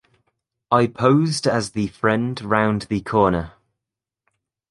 [0.71, 3.51] I posed as the friend round the corner.